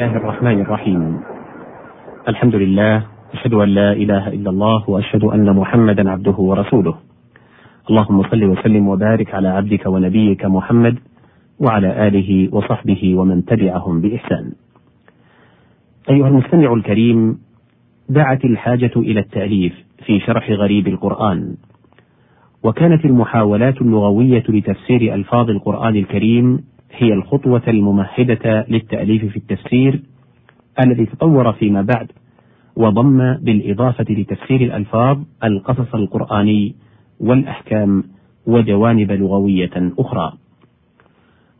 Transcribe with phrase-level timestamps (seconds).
[0.00, 1.20] الله الرحمن الرحيم.
[2.28, 3.04] الحمد لله
[3.34, 6.94] أشهد أن لا إله إلا الله وأشهد أن محمدا عبده ورسوله.
[7.90, 10.98] اللهم صل وسلم وبارك على عبدك ونبيك محمد
[11.60, 14.52] وعلى آله وصحبه ومن تبعهم بإحسان.
[16.10, 17.38] أيها المستمع الكريم
[18.08, 19.74] دعت الحاجة إلى التأليف
[20.06, 21.54] في شرح غريب القرآن.
[22.64, 30.00] وكانت المحاولات اللغوية لتفسير ألفاظ القرآن الكريم هي الخطوة الممهدة للتأليف في التفسير
[30.84, 32.12] الذي تطور فيما بعد
[32.76, 36.74] وضم بالإضافة لتفسير الألفاظ القصص القرآني
[37.20, 38.04] والأحكام
[38.46, 40.32] وجوانب لغوية أخرى.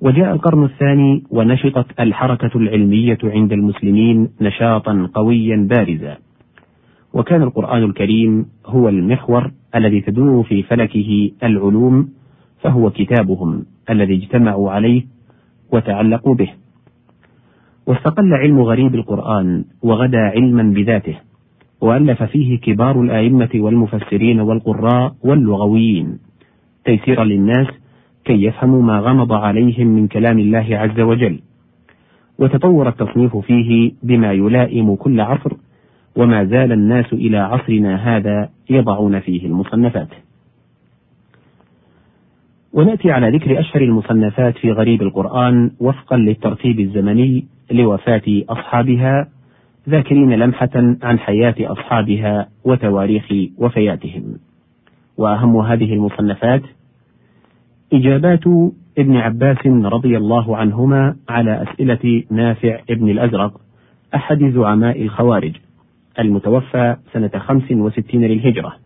[0.00, 6.16] وجاء القرن الثاني ونشطت الحركة العلمية عند المسلمين نشاطا قويا بارزا.
[7.14, 12.08] وكان القرآن الكريم هو المحور الذي تدور في فلكه العلوم
[12.60, 15.04] فهو كتابهم الذي اجتمعوا عليه
[15.72, 16.50] وتعلقوا به.
[17.86, 21.16] واستقل علم غريب القرآن وغدا علما بذاته
[21.80, 26.18] وألف فيه كبار الآئمة والمفسرين والقراء واللغويين.
[26.84, 27.66] تيسيرا للناس
[28.24, 31.40] كي يفهموا ما غمض عليهم من كلام الله عز وجل.
[32.38, 35.52] وتطور التصنيف فيه بما يلائم كل عصر
[36.16, 40.08] وما زال الناس إلى عصرنا هذا يضعون فيه المصنفات.
[42.72, 49.28] ونأتي على ذكر أشهر المصنفات في غريب القرآن وفقا للترتيب الزمني لوفاة أصحابها
[49.88, 50.70] ذاكرين لمحة
[51.02, 53.24] عن حياة أصحابها وتواريخ
[53.58, 54.38] وفياتهم.
[55.16, 56.62] وأهم هذه المصنفات
[57.92, 58.44] إجابات
[58.98, 63.60] ابن عباس رضي الله عنهما على أسئلة نافع ابن الأزرق
[64.14, 65.52] أحد زعماء الخوارج
[66.18, 68.76] المتوفى سنة خمس وستين للهجرة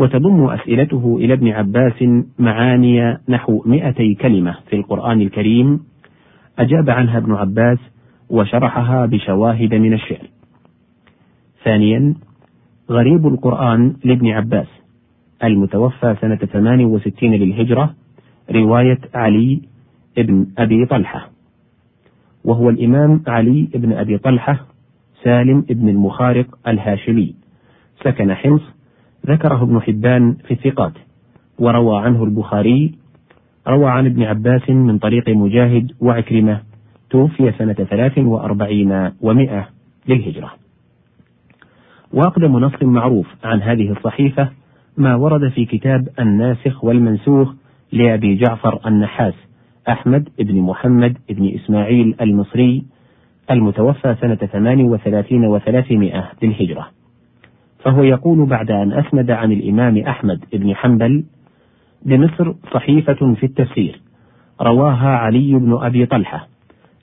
[0.00, 2.04] وتضم أسئلته إلى ابن عباس
[2.38, 5.80] معاني نحو مئتي كلمة في القرآن الكريم
[6.58, 7.78] أجاب عنها ابن عباس
[8.30, 10.26] وشرحها بشواهد من الشعر.
[11.64, 12.14] ثانيا
[12.90, 14.66] غريب القرآن لابن عباس
[15.44, 17.94] المتوفى سنة 68 للهجرة
[18.50, 19.62] رواية علي
[20.18, 21.30] ابن أبي طلحة
[22.44, 24.66] وهو الإمام علي بن أبي طلحة
[25.24, 27.34] سالم ابن المخارق الهاشمي
[28.04, 28.79] سكن حمص
[29.26, 30.92] ذكره ابن حبان في الثقات
[31.58, 32.94] وروى عنه البخاري
[33.68, 36.60] روى عن ابن عباس من طريق مجاهد وعكرمة
[37.10, 39.68] توفي سنة ثلاث وأربعين ومائة
[40.08, 40.52] للهجرة.
[42.12, 44.48] وأقدم نص معروف عن هذه الصحيفة
[44.96, 47.54] ما ورد في كتاب الناسخ والمنسوخ
[47.92, 49.34] لأبي جعفر النحاس
[49.88, 52.84] أحمد بن محمد بن إسماعيل المصري
[53.50, 56.99] المتوفى سنة ثمان وثلاثين وثلاثمائة للهجرة.
[57.82, 61.24] فهو يقول بعد أن أسند عن الإمام أحمد بن حنبل
[62.02, 64.00] بمصر صحيفة في التفسير
[64.62, 66.48] رواها علي بن أبي طلحة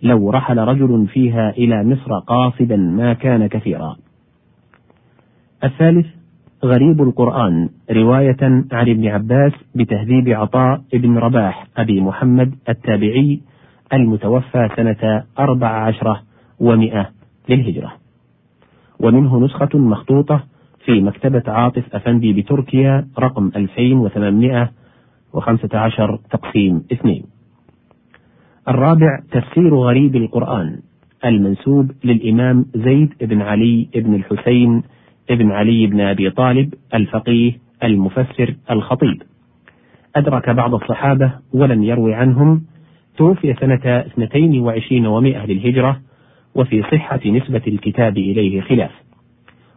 [0.02, 3.96] لو رحل رجل فيها إلى مصر قاصدا ما كان كثيرا.
[5.64, 6.08] الثالث
[6.66, 8.38] غريب القرآن رواية
[8.72, 13.42] عن ابن عباس بتهذيب عطاء بن رباح أبي محمد التابعي
[13.94, 16.22] المتوفى سنة أربع عشرة
[16.60, 17.10] ومئة
[17.50, 17.94] للهجرة.
[19.00, 20.44] ومنه نسخة مخطوطة
[20.88, 27.24] في مكتبة عاطف أفندي بتركيا رقم 2815 تقسيم اثنين.
[28.70, 30.80] الرابع تفسير غريب القرآن
[31.26, 34.84] المنسوب للإمام زيد بن علي بن الحسين
[35.30, 39.22] بن علي بن أبي طالب الفقيه المفسر الخطيب.
[40.16, 42.62] أدرك بعض الصحابة ولم يروي عنهم
[43.18, 46.00] توفي سنة 22 ومائة للهجرة
[46.56, 49.07] وفي صحة نسبة الكتاب إليه خلاف.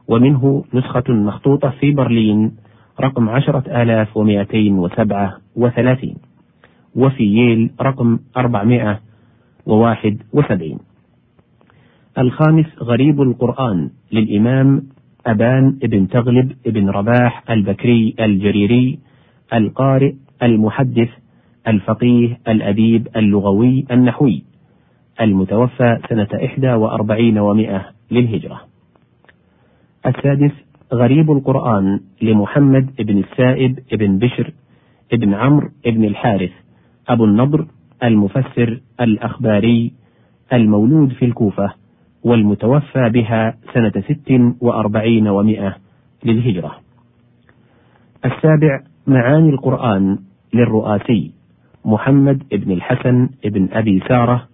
[0.09, 2.53] ومنه نسخة مخطوطة في برلين
[3.01, 6.17] رقم عشرة آلاف ومائتين وسبعة وثلاثين
[6.97, 9.01] وفي ييل رقم أربعمائة
[9.67, 10.79] وواحد وسبعين.
[12.19, 14.83] الخامس غريب القرآن للإمام
[15.27, 18.99] أبان بن تغلب بن رباح البكري الجريري
[19.55, 20.13] القارئ
[20.43, 21.09] المحدث
[21.69, 24.45] الفقيه الأديب اللغوي النحوي
[25.21, 28.70] المتوفى سنة إحدى وأربعين ومائة للهجرة.
[30.07, 30.53] السادس
[30.95, 34.53] غريب القرآن لمحمد بن السائب بن بشر
[35.13, 36.51] بن عمرو بن الحارث
[37.09, 37.67] أبو النضر
[38.03, 39.93] المفسر الأخباري
[40.53, 41.73] المولود في الكوفة
[42.25, 45.77] والمتوفى بها سنة ست وأربعين ومائة
[46.25, 46.77] للهجرة.
[48.25, 50.19] السابع معاني القرآن
[50.55, 51.33] للرؤاسي
[51.85, 54.49] محمد بن الحسن بن أبي سارة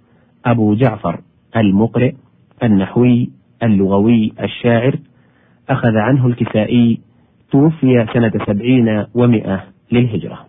[0.46, 1.20] أبو جعفر
[1.56, 2.14] المقرئ
[2.62, 3.30] النحوي
[3.62, 4.98] اللغوي الشاعر
[5.70, 7.00] أخذ عنه الكسائي
[7.50, 10.46] توفي سنة سبعين ومائة للهجرة.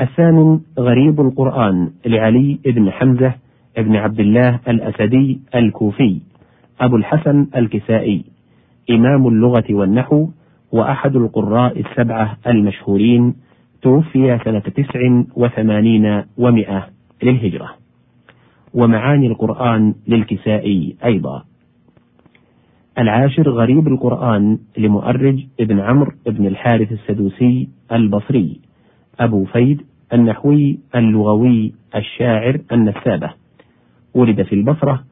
[0.00, 3.34] الثامن غريب القرآن لعلي بن حمزة
[3.78, 6.20] بن عبد الله الأسدي الكوفي
[6.80, 8.24] أبو الحسن الكسائي
[8.90, 10.28] إمام اللغة والنحو
[10.72, 13.34] وأحد القراء السبعة المشهورين
[13.82, 16.86] توفي سنة تسع وثمانين ومائة
[17.22, 17.70] للهجرة.
[18.74, 21.44] ومعاني القرآن للكسائي أيضا.
[22.98, 28.60] العاشر غريب القرآن لمؤرج ابن عمرو بن الحارث السدوسي البصري
[29.20, 29.82] أبو فيد
[30.12, 33.30] النحوي اللغوي الشاعر النسابة.
[34.14, 35.04] ولد في البصرة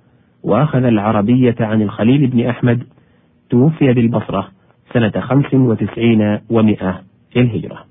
[0.43, 2.83] وأخذ العربية عن الخليل بن أحمد
[3.51, 4.49] توفي بالبصرة
[4.93, 7.01] سنة خمس وتسعين ومائة
[7.37, 7.85] للهجرة.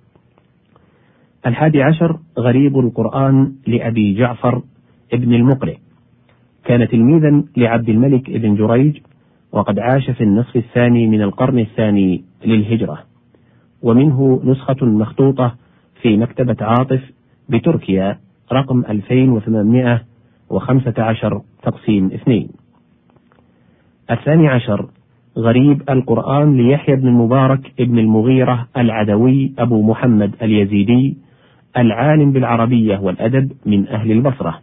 [1.45, 4.61] الحادي عشر غريب القرآن لأبي جعفر
[5.13, 5.77] ابن المقرئ.
[6.65, 8.97] كان تلميذا لعبد الملك بن جريج
[9.53, 12.99] وقد عاش في النصف الثاني من القرن الثاني للهجرة.
[13.81, 15.55] ومنه نسخة مخطوطة
[16.01, 17.11] في مكتبة عاطف
[17.49, 18.19] بتركيا
[18.53, 22.49] رقم 2815 تقسيم اثنين.
[24.11, 24.89] الثاني عشر
[25.37, 31.17] غريب القرآن ليحيى بن المبارك ابن المغيرة العدوي أبو محمد اليزيدي
[31.77, 34.59] العالم بالعربية والأدب من أهل البصرة.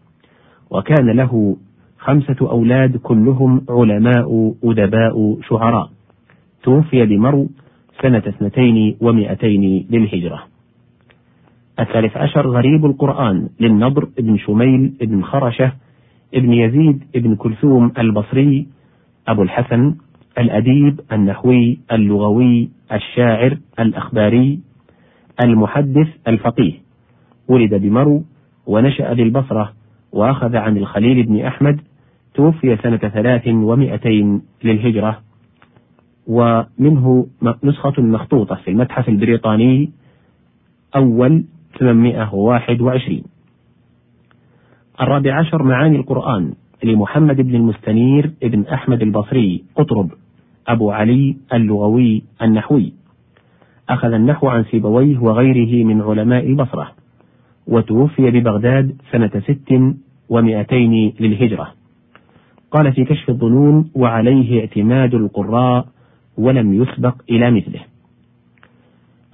[0.71, 1.57] وكان له
[2.01, 5.91] خمسة أولاد كلهم علماء أدباء شعراء.
[6.63, 7.49] توفي بمرو
[8.03, 10.43] سنة اثنتين ومائتين للهجرة.
[11.81, 15.73] الثالث عشر غريب القرآن للنضر بن شميل بن خرشة
[16.35, 18.67] ابن يزيد بن كلثوم البصري
[19.29, 19.95] أبو الحسن
[20.39, 24.61] الأديب النحوي اللغوي الشاعر الأخباري
[25.45, 26.73] المحدث الفقيه.
[27.49, 28.23] ولد بمرو
[28.67, 29.73] ونشأ بالبصرة
[30.13, 31.81] وأخذ عن الخليل بن أحمد
[32.35, 35.21] توفي سنة ثلاث ومائتين للهجرة
[36.27, 37.27] ومنه
[37.65, 39.91] نسخة مخطوطة في المتحف البريطاني
[40.97, 41.45] أول
[41.79, 43.23] 821
[45.01, 46.53] الرابع عشر معاني القرآن
[46.85, 50.11] لمحمد بن المستنير بن أحمد البصري قطرب
[50.69, 52.93] أبو علي اللغوي النحوي.
[53.89, 56.93] أخذ النحو عن سيبويه وغيره من علماء البصرة
[57.67, 59.95] وتوفي ببغداد سنة ست
[60.29, 61.73] ومائتين للهجرة.
[62.71, 65.87] قال في كشف الظنون وعليه اعتماد القراء
[66.39, 67.81] ولم يسبق إلى مثله.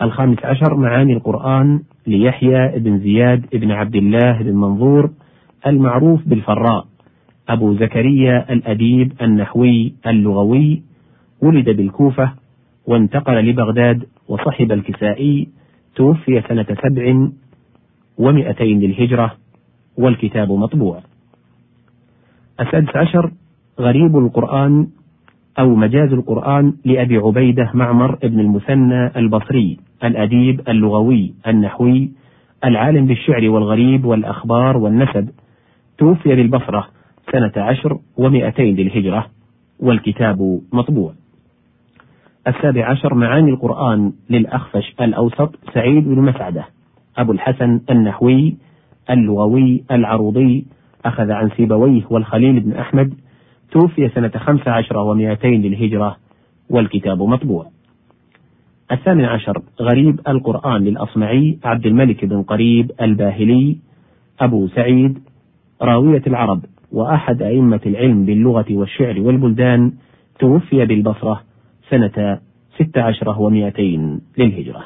[0.03, 5.11] الخامس عشر معاني القرآن ليحيى بن زياد بن عبد الله بن منظور
[5.67, 6.87] المعروف بالفراء.
[7.49, 10.82] أبو زكريا الأديب النحوي اللغوي
[11.43, 12.32] ولد بالكوفة
[12.87, 15.49] وانتقل لبغداد وصحب الكسائي
[15.97, 17.29] توفي سنة سبع
[18.19, 19.35] ومئتين للهجرة
[19.99, 21.00] والكتاب مطبوع.
[22.61, 23.31] السادس عشر
[23.81, 24.87] غريب القرآن
[25.58, 32.11] أو مجاز القرآن لأبي عبيدة معمر بن المثنى البصري الأديب اللغوي النحوي
[32.64, 35.29] العالم بالشعر والغريب والأخبار والنسب.
[35.99, 36.87] توفي بالبصرة
[37.32, 39.26] سنة عشر ومائتين للهجرة
[39.81, 41.12] والكتاب مطبوع.
[42.49, 46.64] السابع عشر معاني القرآن للأخفش الأوسط سعيد بن مسعدة
[47.19, 48.56] أبو الحسن النحوي
[49.11, 50.67] اللغوي العروضي
[51.06, 53.14] أخذ عن سيبويه والخليل بن أحمد
[53.70, 56.17] توفي سنة خمس عشر ومائتين للهجرة
[56.70, 57.67] والكتاب مطبوع.
[58.93, 63.76] الثامن عشر غريب القرآن للأصمعي عبد الملك بن قريب الباهلي
[64.41, 65.19] أبو سعيد
[65.82, 69.93] راوية العرب وأحد أئمة العلم باللغة والشعر والبلدان
[70.39, 71.43] توفي بالبصرة
[71.91, 72.39] سنة
[72.77, 74.84] ست عشرة ومائتين للهجرة.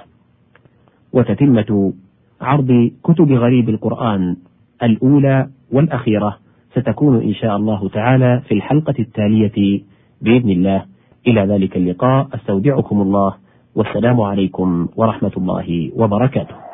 [1.13, 1.93] وتتمة
[2.41, 4.37] عرض كتب غريب القرآن
[4.83, 6.37] الأولى والأخيرة
[6.73, 9.83] ستكون إن شاء الله تعالى في الحلقة التالية
[10.23, 10.85] بإذن الله.
[11.27, 13.35] إلى ذلك اللقاء أستودعكم الله
[13.75, 16.70] والسلام عليكم ورحمة الله وبركاته.